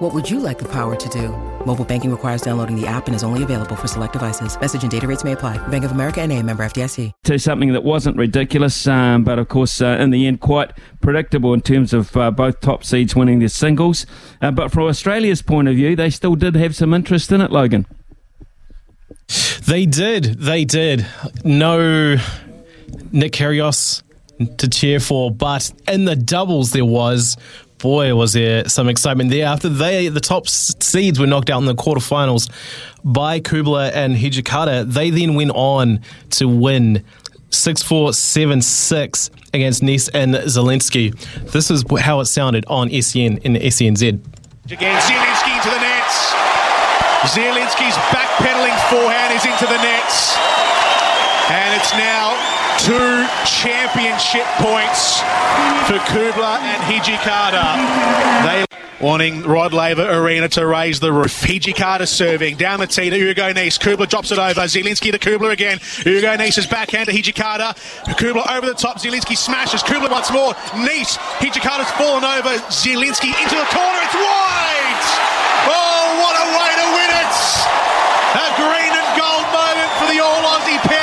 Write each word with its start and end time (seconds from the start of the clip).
What 0.00 0.14
would 0.14 0.30
you 0.30 0.40
like 0.40 0.58
the 0.58 0.68
power 0.68 0.96
to 0.96 1.08
do? 1.10 1.28
Mobile 1.66 1.84
banking 1.84 2.10
requires 2.10 2.40
downloading 2.40 2.74
the 2.74 2.86
app 2.86 3.06
and 3.06 3.14
is 3.14 3.22
only 3.22 3.42
available 3.42 3.76
for 3.76 3.86
select 3.86 4.14
devices. 4.14 4.58
Message 4.58 4.80
and 4.80 4.90
data 4.90 5.06
rates 5.06 5.24
may 5.24 5.32
apply. 5.32 5.58
Bank 5.68 5.84
of 5.84 5.90
America 5.90 6.22
and 6.22 6.32
a 6.32 6.42
member 6.42 6.64
FDIC. 6.64 7.12
To 7.24 7.38
something 7.38 7.74
that 7.74 7.84
wasn't 7.84 8.16
ridiculous, 8.16 8.86
um, 8.86 9.24
but 9.24 9.38
of 9.38 9.48
course, 9.48 9.82
uh, 9.82 9.98
in 10.00 10.08
the 10.08 10.26
end, 10.26 10.40
quite 10.40 10.72
predictable 11.02 11.52
in 11.52 11.60
terms 11.60 11.92
of 11.92 12.16
uh, 12.16 12.30
both 12.30 12.60
top 12.60 12.82
seeds 12.82 13.14
winning 13.14 13.40
their 13.40 13.50
singles. 13.50 14.06
Uh, 14.40 14.50
but 14.50 14.72
from 14.72 14.84
Australia's 14.84 15.42
point 15.42 15.68
of 15.68 15.74
view, 15.74 15.94
they 15.94 16.08
still 16.08 16.34
did 16.34 16.54
have 16.54 16.74
some 16.74 16.94
interest 16.94 17.30
in 17.30 17.42
it, 17.42 17.52
Logan. 17.52 17.86
They 19.66 19.84
did. 19.84 20.24
They 20.24 20.64
did. 20.64 21.06
No 21.44 22.16
Nick 23.12 23.32
Kyrgios 23.32 24.02
to 24.56 24.66
cheer 24.66 24.98
for, 24.98 25.30
but 25.30 25.70
in 25.86 26.06
the 26.06 26.16
doubles 26.16 26.72
there 26.72 26.86
was 26.86 27.36
boy, 27.80 28.14
was 28.14 28.32
there 28.32 28.68
some 28.68 28.88
excitement 28.88 29.30
there. 29.30 29.46
After 29.46 29.68
they, 29.68 30.08
the 30.08 30.20
top 30.20 30.48
seeds 30.48 31.18
were 31.18 31.26
knocked 31.26 31.50
out 31.50 31.58
in 31.58 31.66
the 31.66 31.74
quarterfinals 31.74 32.50
by 33.04 33.40
Kubler 33.40 33.90
and 33.92 34.14
Hijikata, 34.16 34.90
they 34.90 35.10
then 35.10 35.34
went 35.34 35.52
on 35.54 36.00
to 36.30 36.48
win 36.48 37.04
6 37.50 37.82
4 37.82 38.12
7 38.12 38.62
6 38.62 39.30
against 39.52 39.82
Nys 39.82 40.08
and 40.14 40.34
Zielinski. 40.34 41.18
This 41.50 41.70
is 41.70 41.84
how 42.00 42.20
it 42.20 42.26
sounded 42.26 42.64
on 42.66 42.88
SEN 43.02 43.38
in 43.38 43.54
SENZ. 43.54 44.02
Again, 44.70 45.00
Zielinski 45.02 45.56
into 45.56 45.70
the 45.70 45.80
nets. 45.80 46.32
Zielinski's 47.34 47.96
backpedaling 48.14 48.76
forehand 48.88 49.34
is 49.34 49.44
into 49.44 49.66
the 49.66 49.82
nets. 49.82 50.79
And 51.50 51.74
it's 51.74 51.92
now 51.92 52.38
two 52.78 53.26
championship 53.44 54.46
points 54.62 55.18
for 55.90 55.98
Kubler 56.06 56.56
and 56.62 56.82
Hijikata. 56.86 57.66
They 58.46 58.64
wanting 59.00 59.42
Rod 59.42 59.72
Laver 59.72 60.08
Arena 60.08 60.48
to 60.50 60.64
raise 60.64 61.00
the 61.00 61.12
roof. 61.12 61.42
Hijikata 61.42 62.06
serving 62.06 62.56
down 62.56 62.78
the 62.80 62.86
tee 62.86 63.10
to 63.10 63.16
Hugo 63.16 63.52
Nys. 63.52 63.80
Kubler 63.80 64.08
drops 64.08 64.30
it 64.30 64.38
over. 64.38 64.60
Zielinski 64.62 65.10
to 65.10 65.18
Kubler 65.18 65.50
again. 65.50 65.78
Hugo 66.04 66.36
Nys' 66.36 66.70
backhand 66.70 67.06
to 67.08 67.12
Hijikata. 67.12 67.74
Kubler 68.14 68.48
over 68.50 68.66
the 68.66 68.74
top. 68.74 68.98
Zielinski 68.98 69.36
smashes. 69.36 69.82
Kubler 69.82 70.10
once 70.10 70.30
more. 70.30 70.54
Nys. 70.86 71.18
Hijikata's 71.42 71.90
fallen 71.98 72.24
over. 72.24 72.54
Zielinski 72.70 73.34
into 73.42 73.56
the 73.56 73.68
corner. 73.74 74.00
It's 74.06 74.14
wide. 74.14 75.40
Oh, 75.66 76.04
what 76.22 76.34
a 76.38 76.46
way 76.56 76.72
to 76.78 76.86
win 76.96 77.10
it! 77.20 77.34
A 78.32 78.46
green 78.56 78.92
and 78.96 79.10
gold 79.18 79.46
moment 79.52 79.90
for 79.98 80.06
the 80.08 80.20
All 80.22 80.42
Aussie 80.56 80.80
pair 80.88 80.99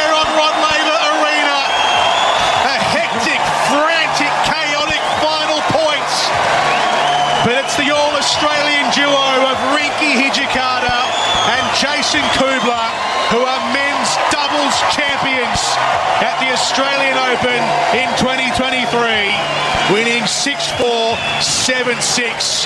Open 17.38 17.52
in 17.94 18.10
2023, 18.18 19.94
winning 19.94 20.26
6 20.26 20.72
4, 20.72 21.18
7 21.40 22.02
6. 22.02 22.66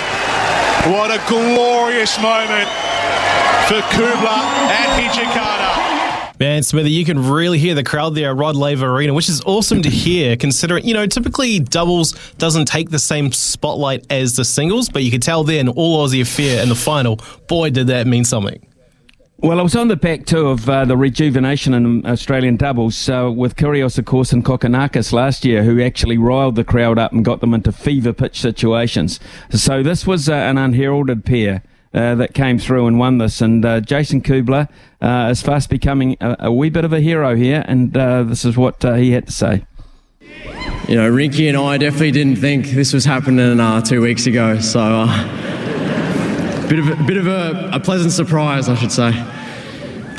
What 0.88 1.12
a 1.12 1.22
glorious 1.28 2.18
moment 2.22 2.70
for 3.68 3.82
Kubler 3.92 4.42
and 4.70 4.92
Hijikata. 5.02 6.40
Man, 6.40 6.64
Smithy, 6.64 6.90
you 6.90 7.04
can 7.04 7.30
really 7.30 7.60
hear 7.60 7.76
the 7.76 7.84
crowd 7.84 8.16
there 8.16 8.32
at 8.32 8.38
Rod 8.38 8.56
Laver 8.56 8.96
Arena, 8.96 9.14
which 9.14 9.28
is 9.28 9.42
awesome 9.42 9.82
to 9.82 9.90
hear, 9.90 10.38
considering, 10.38 10.86
you 10.86 10.94
know, 10.94 11.06
typically 11.06 11.60
doubles 11.60 12.14
doesn't 12.38 12.66
take 12.66 12.92
the 12.92 13.00
same 13.00 13.34
spotlight 13.34 14.06
as 14.10 14.38
the 14.38 14.46
singles, 14.46 14.88
but 14.88 15.04
you 15.04 15.12
could 15.12 15.22
tell 15.22 15.44
there 15.44 15.60
in 15.60 15.68
All 15.68 16.08
Aussie 16.08 16.22
affair 16.22 16.64
in 16.64 16.70
the 16.70 16.76
final, 16.76 17.20
boy, 17.48 17.72
did 17.72 17.88
that 17.88 18.08
mean 18.08 18.24
something. 18.24 18.66
Well, 19.44 19.60
I 19.60 19.64
was 19.64 19.76
on 19.76 19.88
the 19.88 19.96
back 19.96 20.28
too 20.28 20.50
of 20.50 20.70
uh, 20.70 20.86
the 20.86 20.96
rejuvenation 20.96 21.74
in 21.74 22.06
Australian 22.06 22.58
doubles 22.58 23.10
uh, 23.10 23.32
with 23.36 23.56
Kyrgios, 23.56 23.98
of 23.98 24.06
course, 24.06 24.32
and 24.32 24.46
Kokkinakis 24.46 25.12
last 25.14 25.44
year, 25.44 25.64
who 25.64 25.82
actually 25.82 26.20
riled 26.20 26.56
the 26.56 26.64
crowd 26.64 27.00
up 27.00 27.12
and 27.12 27.26
got 27.26 27.42
them 27.42 27.56
into 27.56 27.72
fever 27.72 28.14
pitch 28.14 28.40
situations. 28.40 29.20
So 29.50 29.82
this 29.82 30.06
was 30.06 30.30
uh, 30.30 30.34
an 30.34 30.60
unheralded 30.60 31.26
pair. 31.26 31.64
Uh, 31.94 32.16
that 32.16 32.34
came 32.34 32.58
through 32.58 32.88
and 32.88 32.98
won 32.98 33.18
this. 33.18 33.42
And 33.42 33.66
uh, 33.66 33.82
Jason 33.82 34.22
Kubler 34.22 34.70
uh, 35.02 35.28
is 35.30 35.42
fast 35.42 35.70
becoming 35.70 36.16
a, 36.22 36.38
a, 36.40 36.50
wee 36.50 36.70
bit 36.70 36.86
of 36.86 36.94
a 36.94 37.02
hero 37.02 37.36
here, 37.36 37.66
and 37.68 37.92
this 37.92 38.46
is 38.46 38.56
what 38.56 38.82
he 38.82 39.12
had 39.12 39.26
to 39.26 39.34
say. 39.34 39.66
You 40.88 40.96
know, 40.96 41.12
Rinky 41.12 41.50
and 41.50 41.58
I 41.58 41.78
definitely 41.78 42.12
didn't 42.12 42.38
think 42.38 42.68
this 42.68 42.94
was 42.94 43.04
happening 43.04 43.58
two 43.84 44.02
weeks 44.02 44.26
ago, 44.26 44.60
so 44.60 45.06
bit 46.72 46.80
of 46.80 46.88
a, 46.88 47.04
bit 47.04 47.18
of 47.18 47.28
a, 47.28 47.72
a, 47.74 47.80
pleasant 47.82 48.14
surprise, 48.14 48.70
I 48.70 48.76
should 48.76 48.94
say. 48.94 49.10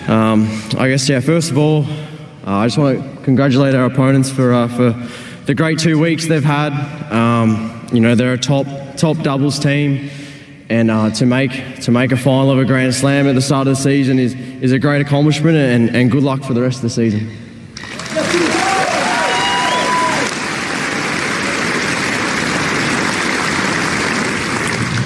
Um, 0.06 0.46
I 0.76 0.90
guess, 0.90 1.08
yeah. 1.08 1.20
First 1.20 1.50
of 1.50 1.56
all, 1.56 1.86
I 2.44 2.66
just 2.66 2.76
want 2.76 2.98
to 2.98 3.24
congratulate 3.24 3.74
our 3.74 3.86
opponents 3.86 4.28
for 4.28 4.68
for 4.68 4.92
the 5.46 5.54
great 5.54 5.78
two 5.78 5.98
weeks 5.98 6.26
they've 6.26 6.44
had. 6.44 6.74
Um, 7.10 7.88
you 7.90 8.00
know, 8.00 8.14
they're 8.14 8.34
a 8.34 8.38
top 8.38 8.66
top 8.98 9.16
doubles 9.22 9.58
team 9.58 10.10
and 10.68 10.90
uh, 10.90 11.10
to 11.12 11.24
make 11.24 11.80
to 11.80 11.90
make 11.90 12.12
a 12.12 12.18
final 12.18 12.50
of 12.50 12.58
a 12.58 12.66
Grand 12.66 12.92
Slam 12.92 13.26
at 13.26 13.34
the 13.34 13.40
start 13.40 13.66
of 13.66 13.74
the 13.74 13.82
season 13.82 14.18
is 14.18 14.34
is 14.34 14.72
a 14.72 14.78
great 14.78 15.00
accomplishment, 15.00 15.56
and, 15.56 15.96
and 15.96 16.10
good 16.10 16.22
luck 16.22 16.42
for 16.42 16.52
the 16.52 16.60
rest 16.60 16.76
of 16.76 16.82
the 16.82 16.90
season. 16.90 17.30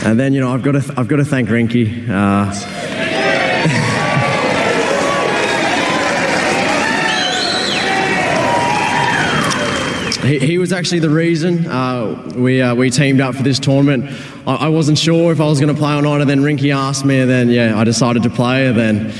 And 0.06 0.20
then 0.20 0.32
you 0.32 0.40
know 0.40 0.54
I've 0.54 0.62
got 0.62 0.72
to 0.72 0.80
th- 0.80 0.96
I've 0.96 1.08
got 1.08 1.16
to 1.16 1.24
thank 1.24 1.48
Rinky. 1.48 2.08
Uh, 2.08 2.52
he, 10.28 10.38
he, 10.38 10.58
was 10.58 10.72
actually 10.72 11.00
the 11.00 11.10
reason 11.10 11.66
uh, 11.66 12.30
we, 12.36 12.62
uh, 12.62 12.76
we 12.76 12.88
teamed 12.88 13.20
up 13.20 13.34
for 13.34 13.42
this 13.42 13.58
tournament. 13.58 14.08
I, 14.46 14.54
I 14.54 14.68
wasn't 14.68 14.96
sure 14.96 15.32
if 15.32 15.40
I 15.40 15.46
was 15.46 15.58
going 15.58 15.74
to 15.74 15.80
play 15.80 15.96
or 15.96 16.02
not, 16.02 16.20
and 16.20 16.30
then 16.30 16.40
Rinky 16.40 16.72
asked 16.72 17.04
me, 17.04 17.18
and 17.18 17.28
then, 17.28 17.48
yeah, 17.48 17.76
I 17.76 17.82
decided 17.82 18.22
to 18.22 18.30
play, 18.30 18.68
and 18.68 18.78
then, 18.78 19.12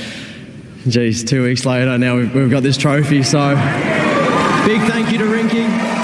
geez, 0.87 1.25
two 1.25 1.43
weeks 1.43 1.65
later, 1.65 1.97
now 1.97 2.15
we've, 2.15 2.33
we've 2.33 2.49
got 2.49 2.63
this 2.63 2.77
trophy, 2.77 3.23
so 3.23 3.49
big 4.65 4.79
thank 4.89 5.11
you 5.11 5.17
to 5.17 5.25
Rinky. 5.25 5.97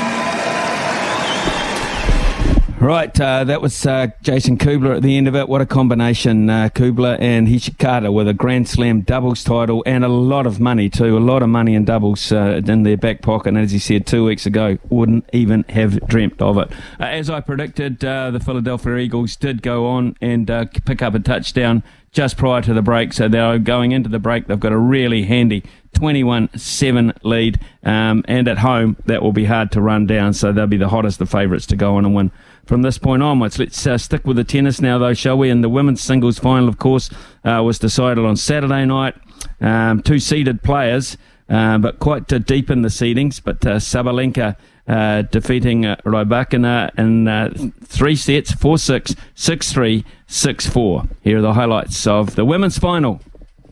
Right, 2.84 3.18
uh, 3.18 3.46
that 3.46 3.62
was 3.62 3.86
uh, 3.86 4.08
Jason 4.24 4.58
Kubler 4.58 4.98
at 4.98 5.04
the 5.04 5.16
end 5.16 5.30
of 5.30 5.38
it. 5.38 5.48
What 5.48 5.62
a 5.62 5.66
combination. 5.66 6.50
Uh, 6.50 6.68
Kubler 6.68 7.18
and 7.18 7.48
Hijikata 7.48 8.14
with 8.14 8.28
a 8.28 8.34
Grand 8.34 8.68
Slam 8.68 9.04
doubles 9.04 9.42
title 9.42 9.84
and 9.86 10.04
a 10.04 10.10
lot 10.10 10.46
of 10.46 10.60
money, 10.60 10.90
too. 10.90 11.18
A 11.18 11.20
lot 11.20 11.42
of 11.44 11.48
money 11.48 11.76
in 11.76 11.86
doubles 11.86 12.34
uh, 12.34 12.60
in 12.68 12.84
their 12.84 12.98
back 12.98 13.22
pocket. 13.22 13.48
And 13.52 13.58
as 13.58 13.72
he 13.72 13.80
said 13.80 14.06
two 14.06 14.26
weeks 14.26 14.46
ago, 14.46 14.80
wouldn't 14.90 15.24
even 15.32 15.64
have 15.70 16.06
dreamt 16.08 16.42
of 16.42 16.58
it. 16.58 16.74
Uh, 17.00 17.06
as 17.06 17.30
I 17.30 17.40
predicted, 17.40 18.04
uh, 18.04 18.32
the 18.32 18.42
Philadelphia 18.42 18.98
Eagles 18.98 19.38
did 19.38 19.62
go 19.62 19.88
on 19.88 20.18
and 20.20 20.48
pick 20.84 21.02
up 21.02 21.14
a 21.14 21.20
touchdown 21.20 21.84
just 22.12 22.36
prior 22.36 22.62
to 22.62 22.74
the 22.74 22.82
break. 22.82 23.14
So 23.14 23.30
they're 23.30 23.60
going 23.60 23.94
into 23.94 24.10
the 24.10 24.20
break. 24.20 24.48
They've 24.48 24.60
got 24.60 24.74
a 24.74 24.78
really 24.78 25.24
handy 25.24 25.64
21-7 25.94 27.18
lead. 27.24 27.60
Um, 27.84 28.26
and 28.28 28.48
at 28.50 28.60
home, 28.60 28.98
that 29.06 29.22
will 29.22 29.31
be 29.31 29.46
hard 29.46 29.72
to 29.72 29.81
run 29.81 30.06
down. 30.06 30.34
So 30.34 30.52
they'll 30.52 30.68
be 30.68 30.78
the 30.78 30.90
hottest 30.90 31.22
of 31.22 31.30
favourites 31.30 31.66
to 31.68 31.75
go 31.75 31.96
on 31.96 32.06
and 32.06 32.13
win 32.13 32.31
from 32.65 32.81
this 32.81 32.98
point 32.98 33.21
onwards. 33.24 33.60
Let's 33.60 33.86
uh, 33.86 33.98
stick 33.98 34.25
with 34.25 34.38
the 34.38 34.44
tennis 34.44 34.81
now, 34.81 34.98
though, 34.98 35.13
shall 35.13 35.38
we? 35.38 35.50
And 35.50 35.63
the 35.63 35.69
women's 35.69 36.01
singles 36.01 36.39
final, 36.39 36.69
of 36.69 36.77
course, 36.77 37.10
uh, 37.44 37.62
was 37.63 37.80
decided 37.80 38.24
on 38.25 38.36
Saturday 38.36 38.86
night. 38.86 39.15
Um, 39.60 40.01
two 40.01 40.19
seeded 40.19 40.63
players, 40.63 41.18
uh, 41.50 41.77
but 41.77 42.00
quite 42.00 42.27
deep 42.27 42.69
in 42.69 42.81
the 42.81 42.89
seedings. 42.89 43.42
But 43.44 43.65
uh, 43.65 43.75
Sabalenka 43.77 44.56
uh, 44.88 45.24
defeating 45.24 45.86
uh, 45.86 45.95
Rybakina 46.06 46.98
in 46.98 47.27
uh, 47.27 47.54
three 47.83 48.15
sets, 48.15 48.54
4 48.54 48.77
6, 48.77 49.16
6 49.36 49.71
3, 49.71 50.06
6 50.27 50.68
4. 50.68 51.04
Here 51.21 51.38
are 51.38 51.42
the 51.42 51.54
highlights 51.54 52.06
of 52.07 52.36
the 52.36 52.45
women's 52.45 52.77
final. 52.77 53.21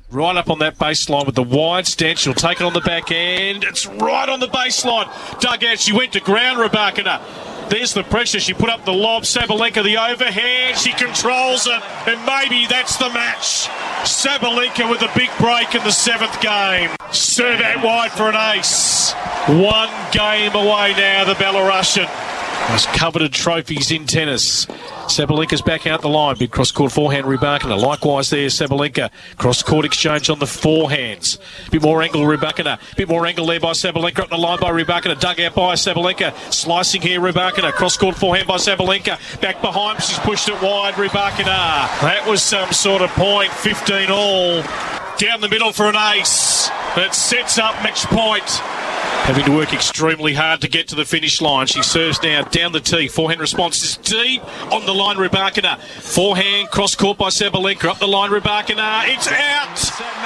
Right 0.09 0.35
up 0.35 0.49
on 0.49 0.59
that 0.59 0.77
baseline 0.77 1.25
with 1.25 1.35
the 1.35 1.43
wide 1.43 1.87
stance. 1.87 2.19
She'll 2.19 2.33
take 2.33 2.59
it 2.59 2.65
on 2.65 2.73
the 2.73 2.81
back 2.81 3.11
end. 3.11 3.63
It's 3.63 3.85
right 3.85 4.27
on 4.27 4.41
the 4.41 4.47
baseline. 4.47 5.07
Dug 5.39 5.63
out. 5.63 5.79
She 5.79 5.93
went 5.93 6.11
to 6.13 6.19
ground, 6.19 6.59
Rybakina. 6.59 7.21
There's 7.69 7.93
the 7.93 8.03
pressure. 8.03 8.39
She 8.39 8.53
put 8.53 8.69
up 8.69 8.85
the 8.85 8.93
lob. 8.93 9.23
Sabalenka 9.23 9.83
the 9.83 9.97
overhand. 9.97 10.77
She 10.77 10.91
controls 10.93 11.67
it. 11.67 11.81
And 12.07 12.25
maybe 12.25 12.67
that's 12.67 12.97
the 12.97 13.09
match. 13.09 13.67
Sabalenka 14.03 14.89
with 14.89 15.01
a 15.01 15.11
big 15.15 15.29
break 15.39 15.75
in 15.75 15.83
the 15.83 15.91
seventh 15.91 16.39
game. 16.41 16.89
Serve 17.11 17.61
out 17.61 17.83
wide 17.83 18.11
for 18.11 18.29
an 18.29 18.57
ace. 18.57 19.13
One 19.47 19.89
game 20.11 20.53
away 20.53 20.93
now, 20.97 21.25
the 21.25 21.33
Belarusian. 21.33 22.30
Most 22.69 22.87
coveted 22.93 23.33
trophies 23.33 23.91
in 23.91 24.05
tennis. 24.05 24.65
Sabalenka's 25.07 25.61
back 25.61 25.85
out 25.87 26.01
the 26.01 26.09
line. 26.09 26.37
Big 26.37 26.51
cross 26.51 26.71
court 26.71 26.91
forehand, 26.91 27.25
Rybakina. 27.25 27.77
Likewise 27.77 28.29
there, 28.29 28.47
Sabalenka. 28.47 29.09
Cross 29.37 29.63
court 29.63 29.85
exchange 29.85 30.29
on 30.29 30.39
the 30.39 30.45
forehands. 30.45 31.37
Bit 31.69 31.81
more 31.81 32.01
angle, 32.01 32.21
Rybakina. 32.21 32.79
Bit 32.95 33.09
more 33.09 33.25
angle 33.25 33.45
there 33.45 33.59
by 33.59 33.71
Sabalenka. 33.71 34.19
Up 34.19 34.29
the 34.29 34.37
line 34.37 34.59
by 34.59 34.71
Rybakina. 34.71 35.19
Dug 35.19 35.39
out 35.41 35.55
by 35.55 35.73
Sabalenka. 35.73 36.33
Slicing 36.53 37.01
here, 37.01 37.19
Rybakina. 37.19 37.73
Cross 37.73 37.97
court 37.97 38.15
forehand 38.15 38.47
by 38.47 38.55
Sabalenka. 38.55 39.41
Back 39.41 39.61
behind, 39.61 40.01
she's 40.01 40.19
pushed 40.19 40.47
it 40.47 40.61
wide, 40.61 40.93
Rybakina. 40.93 41.45
That 42.01 42.25
was 42.27 42.41
some 42.41 42.71
sort 42.71 43.01
of 43.01 43.09
point. 43.11 43.51
15 43.51 44.09
all. 44.09 44.61
Down 45.17 45.41
the 45.41 45.49
middle 45.49 45.73
for 45.73 45.87
an 45.87 45.95
ace. 45.95 46.69
That 46.95 47.13
sets 47.13 47.57
up 47.57 47.75
match 47.83 48.03
point 48.05 48.61
having 49.31 49.45
to 49.45 49.57
work 49.57 49.73
extremely 49.73 50.33
hard 50.33 50.59
to 50.59 50.67
get 50.67 50.89
to 50.89 50.95
the 50.95 51.05
finish 51.05 51.39
line. 51.39 51.65
She 51.65 51.81
serves 51.81 52.21
now 52.21 52.41
down 52.41 52.73
the 52.73 52.81
tee. 52.81 53.07
Forehand 53.07 53.39
response 53.39 53.81
is 53.81 53.95
deep 53.95 54.43
on 54.73 54.85
the 54.85 54.93
line. 54.93 55.15
Rybakina. 55.15 55.79
Forehand 55.79 56.69
cross 56.69 56.95
court 56.95 57.17
by 57.17 57.29
Sabalenka. 57.29 57.85
Up 57.85 57.99
the 57.99 58.09
line. 58.09 58.29
Rybakina. 58.29 59.03
It's 59.05 59.29
out. 59.29 59.77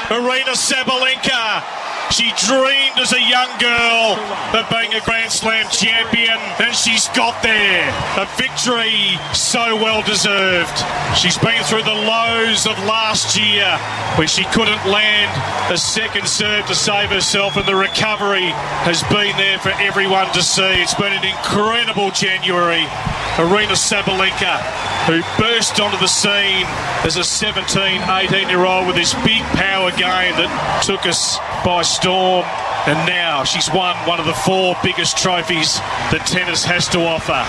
Aryna 0.09 0.55
Sabalenka. 0.55 1.84
She 2.11 2.31
dreamed 2.47 2.97
as 2.99 3.11
a 3.13 3.21
young 3.21 3.49
girl 3.59 4.15
of 4.53 4.69
being 4.69 4.93
a 4.93 5.01
Grand 5.01 5.31
Slam 5.31 5.67
champion, 5.69 6.37
and 6.59 6.73
she's 6.75 7.07
got 7.09 7.41
there. 7.43 7.89
A 8.17 8.25
victory 8.37 9.17
so 9.33 9.75
well 9.75 10.01
deserved. 10.03 10.77
She's 11.17 11.37
been 11.37 11.63
through 11.63 11.83
the 11.83 11.93
lows 11.93 12.67
of 12.67 12.77
last 12.85 13.37
year 13.37 13.77
when 14.17 14.27
she 14.27 14.43
couldn't 14.45 14.85
land 14.85 15.31
a 15.71 15.77
second 15.77 16.27
serve 16.27 16.65
to 16.67 16.75
save 16.75 17.09
herself, 17.09 17.57
and 17.57 17.67
the 17.67 17.75
recovery 17.75 18.49
has 18.85 19.01
been 19.03 19.35
there 19.37 19.59
for 19.59 19.73
everyone 19.81 20.31
to 20.33 20.43
see. 20.43 20.81
It's 20.81 20.93
been 20.93 21.13
an 21.13 21.25
incredible 21.25 22.11
January. 22.11 22.85
Aryna 23.35 23.75
Sabalenka, 23.75 24.61
who 25.07 25.21
burst 25.37 25.81
onto 25.81 25.97
the 25.97 26.07
scene 26.07 26.65
as 27.03 27.17
a 27.17 27.23
17, 27.23 28.01
18 28.01 28.47
year 28.47 28.65
old 28.65 28.87
with 28.87 28.95
this 28.95 29.13
big 29.25 29.41
power 29.59 29.91
game 29.91 30.33
that 30.37 30.81
took 30.85 31.05
us 31.05 31.37
by 31.65 31.81
storm. 31.81 32.45
And 32.87 32.97
now 33.05 33.43
she's 33.43 33.69
won 33.69 33.97
one 34.07 34.21
of 34.21 34.25
the 34.25 34.33
four 34.33 34.77
biggest 34.81 35.17
trophies 35.17 35.79
that 36.11 36.25
tennis 36.25 36.63
has 36.63 36.87
to 36.89 36.99
offer. 36.99 37.43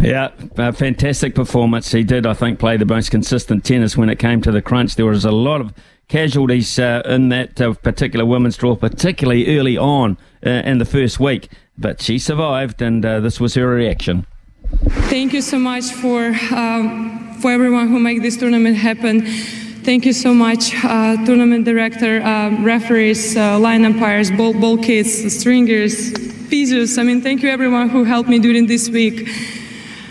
Yeah, 0.00 0.28
fantastic 0.70 1.34
performance. 1.34 1.90
He 1.90 2.04
did, 2.04 2.24
I 2.24 2.34
think, 2.34 2.60
play 2.60 2.76
the 2.76 2.86
most 2.86 3.10
consistent 3.10 3.64
tennis 3.64 3.96
when 3.96 4.08
it 4.08 4.20
came 4.20 4.40
to 4.42 4.52
the 4.52 4.62
crunch. 4.62 4.94
There 4.94 5.06
was 5.06 5.24
a 5.24 5.32
lot 5.32 5.60
of 5.60 5.74
casualties 6.08 6.78
uh, 6.78 7.02
in 7.04 7.28
that 7.28 7.60
uh, 7.60 7.74
particular 7.74 8.24
women's 8.24 8.56
draw, 8.56 8.74
particularly 8.74 9.58
early 9.58 9.76
on 9.76 10.18
uh, 10.44 10.50
in 10.50 10.78
the 10.78 10.84
first 10.84 11.20
week. 11.20 11.48
But 11.76 12.00
she 12.02 12.18
survived, 12.18 12.82
and 12.82 13.04
uh, 13.04 13.20
this 13.20 13.38
was 13.38 13.54
her 13.54 13.68
reaction. 13.68 14.26
Thank 15.08 15.32
you 15.32 15.42
so 15.42 15.58
much 15.58 15.84
for 15.84 16.34
um, 16.52 17.36
for 17.40 17.52
everyone 17.52 17.88
who 17.88 17.98
make 17.98 18.22
this 18.22 18.36
tournament 18.36 18.76
happen. 18.76 19.26
Thank 19.84 20.04
you 20.04 20.12
so 20.12 20.34
much, 20.34 20.74
uh, 20.84 21.16
tournament 21.24 21.64
director, 21.64 22.20
uh, 22.20 22.50
referees, 22.62 23.36
line 23.36 23.86
umpires, 23.86 24.30
ball, 24.30 24.52
ball 24.52 24.76
kids, 24.76 25.10
stringers, 25.34 26.12
physios. 26.50 26.98
I 26.98 27.04
mean, 27.04 27.22
thank 27.22 27.42
you 27.42 27.48
everyone 27.48 27.88
who 27.88 28.04
helped 28.04 28.28
me 28.28 28.38
during 28.38 28.66
this 28.66 28.90
week. 28.90 29.28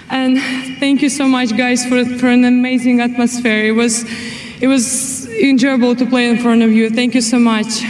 And 0.09 0.39
thank 0.79 1.01
you 1.01 1.09
so 1.09 1.27
much, 1.27 1.55
guys, 1.55 1.85
for, 1.85 2.05
for 2.17 2.27
an 2.27 2.45
amazing 2.45 3.01
atmosphere. 3.01 3.65
It 3.65 3.73
was, 3.73 4.03
it 4.61 4.67
was 4.67 5.16
enjoyable 5.41 5.95
to 5.95 6.05
play 6.05 6.29
in 6.29 6.37
front 6.37 6.61
of 6.63 6.71
you. 6.71 6.89
Thank 6.89 7.15
you 7.15 7.21
so 7.21 7.39
much. 7.39 7.83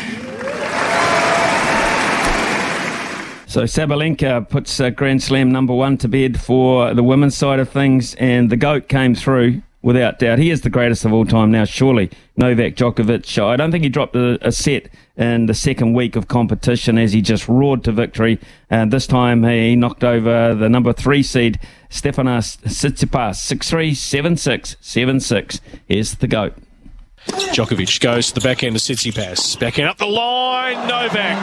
So 3.48 3.64
Sabalenka 3.64 4.50
puts 4.50 4.80
uh, 4.80 4.90
Grand 4.90 5.24
Slam 5.24 5.52
number 5.52 5.74
one 5.74 5.98
to 6.00 6.08
bed 6.08 6.40
for 6.40 6.94
the 6.94 7.02
women's 7.02 7.36
side 7.36 7.60
of 7.60 7.70
things, 7.70 8.14
and 8.16 8.50
the 8.50 8.58
GOAT 8.58 8.88
came 8.88 9.16
through 9.16 9.62
without 9.82 10.20
doubt. 10.20 10.38
He 10.38 10.52
is 10.52 10.62
the 10.62 10.70
greatest 10.70 11.06
of 11.06 11.14
all 11.14 11.26
time 11.26 11.50
now, 11.50 11.64
surely. 11.64 12.12
Novak 12.36 12.76
Djokovic. 12.76 13.42
I 13.42 13.56
don't 13.56 13.72
think 13.72 13.84
he 13.84 13.90
dropped 13.90 14.16
a, 14.16 14.38
a 14.46 14.52
set 14.52 14.90
in 15.16 15.46
the 15.46 15.54
second 15.54 15.94
week 15.94 16.16
of 16.16 16.28
competition 16.28 16.98
as 16.98 17.14
he 17.14 17.22
just 17.22 17.48
roared 17.48 17.86
to 17.86 17.92
victory. 17.92 18.38
And 18.70 18.92
this 18.92 19.08
time 19.08 19.44
he 19.44 19.76
knocked 19.76 20.04
over 20.04 20.54
the 20.54 20.68
number 20.68 20.92
three 20.94 21.24
seed, 21.24 21.58
Stefanos 21.90 22.58
Tsitsipas, 22.60 23.38
6-3, 23.38 23.92
7-6, 23.92 24.76
7-6. 24.82 25.62
Here's 25.88 26.16
the 26.16 26.28
GOAT. 26.28 26.54
Djokovic 27.26 28.00
goes 28.00 28.28
to 28.28 28.36
the 28.36 28.42
back 28.42 28.64
end 28.64 28.76
of 28.76 28.82
pass. 29.16 29.56
Back 29.56 29.80
end 29.80 29.90
up 29.90 29.98
the 29.98 30.06
line. 30.06 30.88
Novak. 30.88 31.38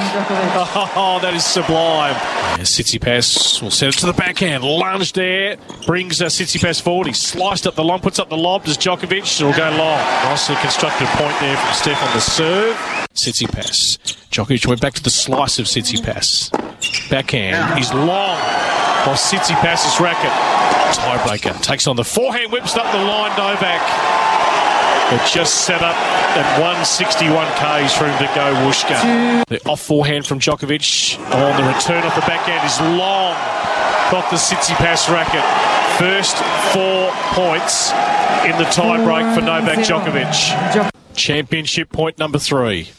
Oh, 0.97 1.19
that 1.21 1.35
is 1.35 1.45
sublime. 1.45 2.15
Tsitsipas 2.61 3.61
will 3.61 3.71
send 3.71 3.95
it 3.95 3.99
to 3.99 4.07
the 4.07 4.13
backhand. 4.13 4.63
Lunge 4.65 5.13
there. 5.13 5.57
Brings 5.87 6.23
uh, 6.23 6.27
pass 6.27 6.81
forward. 6.81 7.07
He 7.09 7.13
sliced 7.13 7.67
up 7.67 7.75
the 7.75 7.85
line, 7.85 8.01
puts 8.01 8.19
up 8.19 8.29
the 8.29 8.37
lob. 8.37 8.65
Does 8.65 8.79
Djokovic? 8.79 9.41
It'll 9.41 9.53
go 9.53 9.71
long. 9.77 9.99
Nicely 10.25 10.57
constructed 10.57 11.09
point 11.09 11.39
there 11.41 11.57
from 11.57 11.75
Steph 11.75 12.03
on 12.03 12.15
the 12.15 12.21
serve. 12.21 12.77
Tsitsipas. 13.15 13.99
Djokovic 14.31 14.67
went 14.67 14.81
back 14.81 14.95
to 14.95 15.03
the 15.03 15.11
slice 15.11 15.59
of 15.59 15.67
Tsitsipas. 15.67 16.51
Backhand. 17.11 17.77
He's 17.79 17.93
long. 17.93 18.39
While 19.05 19.17
Tsitsipas' 19.17 20.01
racket. 20.01 20.31
Tiebreaker. 20.95 21.61
Takes 21.63 21.87
on 21.87 21.97
the 21.97 22.05
forehand, 22.05 22.53
whips 22.53 22.77
up 22.77 22.91
the 22.93 22.99
line. 22.99 23.37
Novak. 23.37 24.54
It 25.13 25.21
just 25.31 25.67
set 25.67 25.83
up 25.83 25.97
at 26.37 26.61
161 26.61 27.47
Ks 27.59 27.93
for 27.93 28.07
him 28.07 28.19
to 28.19 28.35
go 28.35 28.55
Wooshka. 28.65 29.45
The 29.47 29.61
off 29.69 29.83
forehand 29.83 30.27
from 30.27 30.41
Djokovic 30.41 31.19
on 31.33 31.61
the 31.61 31.69
return 31.69 32.05
off 32.05 32.15
the 32.15 32.23
backhand 32.23 32.65
is 32.65 32.81
long 32.99 33.35
Got 34.11 34.31
the 34.31 34.37
Tsitsipas 34.37 35.13
racket. 35.13 35.43
First 35.99 36.37
four 36.73 37.11
points 37.33 37.91
in 38.45 38.57
the 38.59 38.69
tiebreak 38.71 39.35
for 39.35 39.41
Novak 39.41 39.79
Djokovic. 39.79 40.91
Championship 41.17 41.91
point 41.91 42.19
number 42.19 42.39
three 42.39 42.91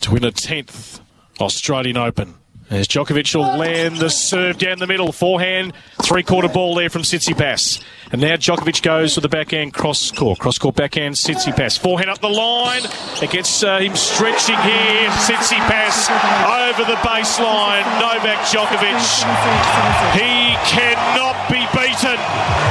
to 0.00 0.10
win 0.10 0.24
a 0.24 0.32
10th 0.32 1.00
Australian 1.38 1.98
Open. 1.98 2.34
As 2.74 2.88
Djokovic 2.88 3.32
will 3.36 3.56
land 3.56 3.98
the 3.98 4.10
serve 4.10 4.58
down 4.58 4.80
the 4.80 4.88
middle, 4.88 5.12
forehand, 5.12 5.72
three 6.02 6.24
quarter 6.24 6.48
ball 6.48 6.74
there 6.74 6.90
from 6.90 7.02
Sitsi 7.02 7.32
Tsitsipas. 7.32 7.80
And 8.10 8.20
now 8.20 8.34
Djokovic 8.34 8.82
goes 8.82 9.14
with 9.14 9.22
the 9.22 9.28
backhand 9.28 9.74
cross 9.74 10.10
court. 10.10 10.40
Cross 10.40 10.58
court 10.58 10.74
backhand, 10.74 11.14
Sitsi 11.14 11.54
Tsitsipas. 11.54 11.78
Forehand 11.78 12.10
up 12.10 12.18
the 12.18 12.28
line. 12.28 12.82
It 13.22 13.30
gets 13.30 13.62
uh, 13.62 13.78
him 13.78 13.94
stretching 13.94 14.58
here. 14.66 15.08
Sitsi 15.22 15.54
Tsitsipas 15.54 16.10
over 16.66 16.82
the 16.82 16.98
baseline. 17.06 17.86
Novak 18.02 18.42
Djokovic. 18.50 19.22
He 20.18 20.58
cannot 20.66 21.38
be 21.46 21.62
beaten. 21.70 22.18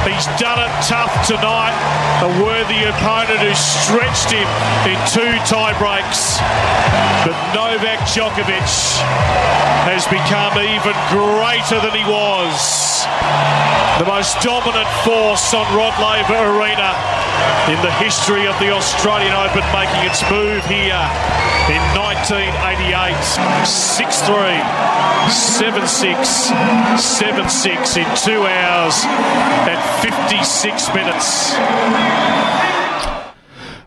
He's 0.04 0.28
done 0.36 0.60
it 0.60 0.72
tough 0.84 1.16
tonight. 1.26 1.72
A 2.20 2.28
worthy 2.44 2.84
opponent 2.84 3.40
who 3.40 3.54
stretched 3.56 4.28
him 4.28 4.44
in 4.84 5.00
two 5.08 5.32
tie 5.48 5.72
breaks. 5.80 6.36
But 7.24 7.36
Novak 7.56 8.00
Djokovic 8.12 9.14
has 9.94 10.10
become 10.10 10.58
even 10.58 10.90
greater 11.06 11.78
than 11.78 11.94
he 11.94 12.02
was. 12.10 13.06
The 14.02 14.10
most 14.10 14.34
dominant 14.42 14.90
force 15.06 15.54
on 15.54 15.62
Rod 15.70 15.94
Laver 16.02 16.34
Arena 16.50 16.90
in 17.70 17.78
the 17.78 17.94
history 18.02 18.50
of 18.50 18.58
the 18.58 18.74
Australian 18.74 19.30
Open, 19.38 19.62
making 19.70 20.02
its 20.02 20.18
move 20.26 20.66
here 20.66 20.98
in 21.70 21.78
1988. 21.94 23.14
6-3, 23.62 24.58
7-6, 25.30 26.50
7-6 26.98 27.94
in 28.02 28.08
two 28.18 28.42
hours 28.50 28.98
and 29.70 29.78
56 30.02 30.90
minutes. 30.90 31.54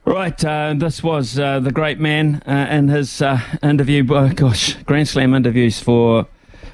Right, 0.07 0.45
uh, 0.45 0.73
this 0.77 1.03
was 1.03 1.37
uh, 1.37 1.59
the 1.59 1.73
great 1.73 1.99
man 1.99 2.41
uh, 2.47 2.51
and 2.51 2.89
his 2.89 3.21
uh, 3.21 3.41
interview. 3.61 4.07
Oh, 4.09 4.29
gosh, 4.29 4.75
Grand 4.83 5.09
Slam 5.09 5.33
interviews 5.33 5.81
for 5.81 6.27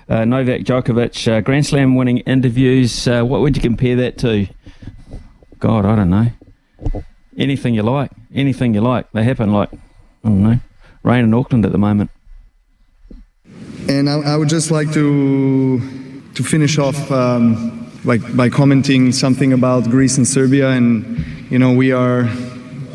uh, 0.08 0.24
Novak 0.24 0.62
Djokovic. 0.62 1.28
Uh, 1.28 1.42
Grand 1.42 1.66
Slam 1.66 1.96
winning 1.96 2.20
interviews. 2.20 3.08
what 3.08 3.42
would 3.42 3.56
you 3.56 3.62
compare 3.64 3.96
that 3.96 4.20
to? 4.20 4.46
God, 5.58 5.84
I 5.84 5.96
don't 5.96 6.12
know. 6.12 6.28
Anything 7.36 7.74
you 7.74 7.82
like. 7.82 8.12
Anything 8.36 8.76
you 8.76 8.82
like. 8.82 9.12
They 9.14 9.24
happen 9.24 9.52
like, 9.52 9.74
I 9.74 10.30
don't 10.30 10.44
know, 10.44 10.60
rain 11.02 11.24
in 11.24 11.34
Auckland 11.34 11.66
at 11.66 11.72
the 11.72 11.80
moment. 11.80 12.12
And 13.90 14.12
I, 14.12 14.20
I 14.20 14.38
would 14.38 14.50
just 14.50 14.70
like 14.70 14.94
to 14.94 15.80
to 16.36 16.44
finish 16.44 16.78
off 16.78 17.12
um, 17.12 17.90
by 18.06 18.50
commenting 18.50 19.12
something 19.12 19.54
about 19.54 19.90
Greece 19.90 20.18
and 20.18 20.28
Serbia. 20.28 20.70
And 20.70 21.26
you 21.50 21.58
know, 21.58 21.74
we 21.74 21.92
are 21.92 22.30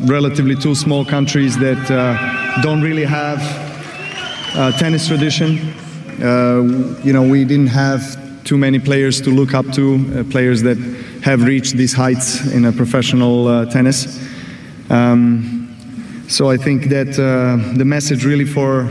relatively 0.01 0.55
two 0.55 0.75
small 0.75 1.03
countries 1.05 1.57
that 1.59 1.91
uh, 1.91 2.61
don't 2.61 2.81
really 2.81 3.05
have 3.05 3.39
a 4.55 4.71
tennis 4.77 5.07
tradition. 5.07 5.57
Uh, 6.21 6.99
you 7.03 7.13
know, 7.13 7.23
we 7.23 7.45
didn't 7.45 7.67
have 7.67 8.17
too 8.43 8.57
many 8.57 8.79
players 8.79 9.21
to 9.21 9.29
look 9.29 9.53
up 9.53 9.71
to, 9.73 9.95
uh, 9.95 10.23
players 10.31 10.61
that 10.63 10.77
have 11.23 11.43
reached 11.43 11.75
these 11.75 11.93
heights 11.93 12.51
in 12.51 12.65
a 12.65 12.71
professional 12.71 13.47
uh, 13.47 13.65
tennis. 13.65 14.19
Um, 14.89 15.75
so 16.27 16.49
I 16.49 16.57
think 16.57 16.85
that 16.85 17.09
uh, 17.19 17.77
the 17.77 17.85
message 17.85 18.25
really 18.25 18.45
for 18.45 18.89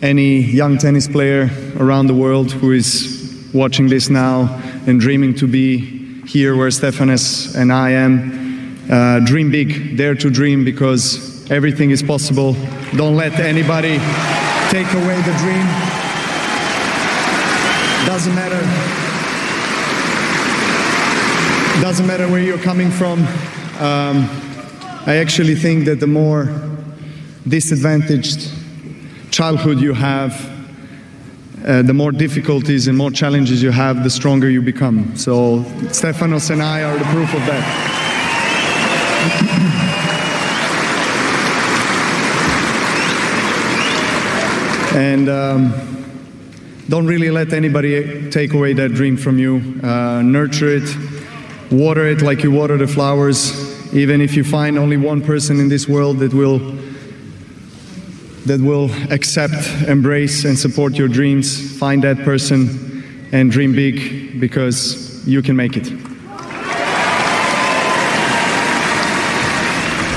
any 0.00 0.40
young 0.40 0.78
tennis 0.78 1.08
player 1.08 1.50
around 1.78 2.06
the 2.06 2.14
world 2.14 2.52
who 2.52 2.72
is 2.72 3.50
watching 3.52 3.88
this 3.88 4.08
now 4.08 4.60
and 4.86 5.00
dreaming 5.00 5.34
to 5.34 5.46
be 5.46 6.22
here 6.26 6.56
where 6.56 6.68
Stefanos 6.68 7.56
and 7.56 7.72
I 7.72 7.90
am, 7.90 8.37
uh, 8.90 9.20
dream 9.20 9.50
big, 9.50 9.96
dare 9.96 10.14
to 10.14 10.30
dream 10.30 10.64
because 10.64 11.50
everything 11.50 11.90
is 11.90 12.02
possible. 12.02 12.54
Don't 12.96 13.16
let 13.16 13.38
anybody 13.38 13.98
take 14.70 14.90
away 14.94 15.20
the 15.22 15.34
dream. 15.38 15.66
Doesn't 18.06 18.34
matter. 18.34 18.60
Doesn't 21.82 22.06
matter 22.06 22.28
where 22.28 22.42
you're 22.42 22.58
coming 22.58 22.90
from. 22.90 23.20
Um, 23.78 24.28
I 25.06 25.16
actually 25.16 25.54
think 25.54 25.84
that 25.84 26.00
the 26.00 26.06
more 26.06 26.48
disadvantaged 27.46 28.50
childhood 29.30 29.80
you 29.80 29.92
have, 29.92 30.50
uh, 31.66 31.82
the 31.82 31.94
more 31.94 32.12
difficulties 32.12 32.88
and 32.88 32.96
more 32.96 33.10
challenges 33.10 33.62
you 33.62 33.70
have, 33.70 34.02
the 34.02 34.10
stronger 34.10 34.48
you 34.48 34.62
become. 34.62 35.16
So 35.16 35.60
Stefanos 35.90 36.50
and 36.50 36.62
I 36.62 36.82
are 36.82 36.98
the 36.98 37.04
proof 37.04 37.34
of 37.34 37.40
that. 37.46 38.07
And 44.98 45.28
um, 45.28 45.72
don't 46.88 47.06
really 47.06 47.30
let 47.30 47.52
anybody 47.52 48.30
take 48.30 48.52
away 48.52 48.72
that 48.72 48.94
dream 48.94 49.16
from 49.16 49.38
you. 49.38 49.80
Uh, 49.82 50.22
nurture 50.22 50.68
it, 50.68 50.96
water 51.70 52.06
it 52.06 52.22
like 52.22 52.42
you 52.42 52.50
water 52.50 52.76
the 52.76 52.86
flowers. 52.86 53.94
Even 53.94 54.20
if 54.20 54.34
you 54.34 54.44
find 54.44 54.78
only 54.78 54.96
one 54.96 55.22
person 55.22 55.60
in 55.60 55.68
this 55.68 55.88
world 55.88 56.18
that 56.18 56.34
will 56.34 56.76
that 58.46 58.60
will 58.60 58.90
accept, 59.12 59.54
embrace, 59.86 60.44
and 60.44 60.58
support 60.58 60.94
your 60.94 61.08
dreams, 61.08 61.78
find 61.78 62.02
that 62.02 62.16
person 62.24 63.28
and 63.30 63.50
dream 63.50 63.74
big 63.74 64.40
because 64.40 65.26
you 65.28 65.42
can 65.42 65.54
make 65.54 65.76
it. 65.76 66.07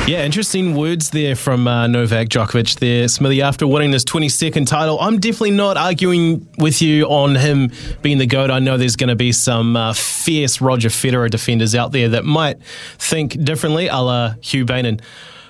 Yeah, 0.07 0.25
interesting 0.25 0.75
words 0.75 1.11
there 1.11 1.35
from 1.35 1.67
uh, 1.67 1.85
Novak 1.85 2.27
Djokovic 2.27 2.79
there, 2.79 3.07
Smithy, 3.07 3.41
after 3.43 3.67
winning 3.67 3.91
this 3.91 4.03
22nd 4.03 4.65
title. 4.65 4.99
I'm 4.99 5.19
definitely 5.19 5.51
not 5.51 5.77
arguing 5.77 6.47
with 6.57 6.81
you 6.81 7.05
on 7.05 7.35
him 7.35 7.71
being 8.01 8.17
the 8.17 8.25
GOAT. 8.25 8.49
I 8.49 8.57
know 8.59 8.77
there's 8.77 8.95
going 8.95 9.09
to 9.09 9.15
be 9.15 9.31
some 9.31 9.77
uh, 9.77 9.93
fierce 9.93 10.59
Roger 10.59 10.89
Federer 10.89 11.29
defenders 11.29 11.75
out 11.75 11.91
there 11.91 12.09
that 12.09 12.25
might 12.25 12.61
think 12.97 13.41
differently, 13.43 13.87
a 13.87 13.97
la 13.97 14.33
Hugh 14.41 14.65
Bainan. 14.65 15.01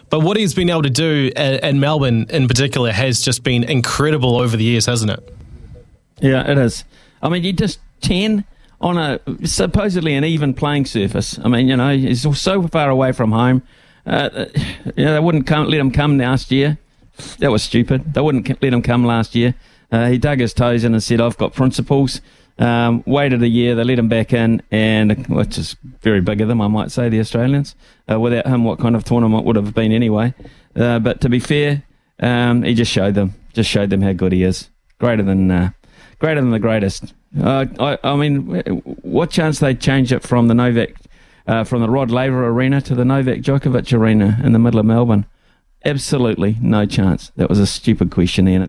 But 0.09 0.19
what 0.19 0.35
he's 0.35 0.53
been 0.53 0.69
able 0.69 0.83
to 0.83 0.89
do 0.89 1.31
in 1.35 1.79
Melbourne 1.79 2.25
in 2.29 2.49
particular 2.49 2.91
has 2.91 3.21
just 3.21 3.43
been 3.43 3.63
incredible 3.63 4.35
over 4.35 4.57
the 4.57 4.65
years, 4.65 4.85
hasn't 4.85 5.11
it? 5.11 5.33
Yeah, 6.19 6.51
it 6.51 6.57
is. 6.57 6.83
I 7.21 7.29
mean, 7.29 7.45
you 7.45 7.53
just 7.53 7.79
10 8.01 8.43
on 8.81 8.97
a 8.97 9.19
supposedly 9.47 10.13
an 10.13 10.25
even 10.25 10.53
playing 10.53 10.85
surface. 10.85 11.39
I 11.39 11.47
mean, 11.47 11.69
you 11.69 11.77
know, 11.77 11.95
he's 11.95 12.21
so 12.37 12.67
far 12.67 12.89
away 12.89 13.13
from 13.13 13.31
home. 13.31 13.63
Uh, 14.05 14.45
know, 14.97 15.13
they 15.13 15.19
wouldn't 15.19 15.47
come, 15.47 15.67
let 15.67 15.79
him 15.79 15.91
come 15.91 16.17
last 16.17 16.51
year. 16.51 16.77
That 17.39 17.51
was 17.51 17.63
stupid. 17.63 18.13
They 18.13 18.21
wouldn't 18.21 18.47
let 18.61 18.73
him 18.73 18.81
come 18.81 19.05
last 19.05 19.35
year. 19.35 19.55
Uh, 19.91 20.07
he 20.07 20.17
dug 20.17 20.39
his 20.39 20.53
toes 20.53 20.83
in 20.83 20.93
and 20.93 21.03
said, 21.03 21.21
I've 21.21 21.37
got 21.37 21.53
principles. 21.53 22.21
Um, 22.57 23.03
waited 23.07 23.41
a 23.41 23.47
year, 23.47 23.73
they 23.73 23.83
let 23.83 23.97
him 23.97 24.07
back 24.07 24.33
in, 24.33 24.61
and 24.69 25.25
which 25.27 25.57
is 25.57 25.75
very 26.01 26.21
big 26.21 26.41
of 26.41 26.47
them, 26.47 26.61
I 26.61 26.67
might 26.67 26.91
say, 26.91 27.09
the 27.09 27.19
Australians. 27.19 27.75
Uh, 28.09 28.19
without 28.19 28.45
him, 28.45 28.63
what 28.63 28.79
kind 28.79 28.95
of 28.95 29.03
tournament 29.03 29.45
would 29.45 29.55
have 29.55 29.73
been 29.73 29.91
anyway? 29.91 30.33
Uh, 30.75 30.99
but 30.99 31.21
to 31.21 31.29
be 31.29 31.39
fair, 31.39 31.83
um, 32.19 32.61
he 32.63 32.75
just 32.75 32.91
showed 32.91 33.15
them, 33.15 33.33
just 33.53 33.69
showed 33.69 33.89
them 33.89 34.01
how 34.01 34.13
good 34.13 34.31
he 34.31 34.43
is. 34.43 34.69
Greater 34.99 35.23
than, 35.23 35.49
uh, 35.49 35.71
greater 36.19 36.39
than 36.39 36.51
the 36.51 36.59
greatest. 36.59 37.13
Uh, 37.39 37.65
I, 37.79 37.97
I 38.03 38.15
mean, 38.15 38.45
what 39.01 39.31
chance 39.31 39.59
they'd 39.59 39.81
change 39.81 40.13
it 40.13 40.21
from 40.21 40.47
the 40.47 40.53
Novak 40.53 40.93
uh, 41.51 41.65
from 41.65 41.81
the 41.81 41.89
Rod 41.89 42.11
Laver 42.11 42.47
Arena 42.47 42.79
to 42.79 42.95
the 42.95 43.03
Novak 43.03 43.41
Djokovic 43.41 43.91
Arena 43.91 44.39
in 44.41 44.53
the 44.53 44.59
middle 44.59 44.79
of 44.79 44.85
Melbourne? 44.85 45.25
Absolutely 45.83 46.55
no 46.61 46.85
chance. 46.85 47.31
That 47.35 47.49
was 47.49 47.59
a 47.59 47.67
stupid 47.67 48.09
question, 48.09 48.47
Ian. 48.47 48.59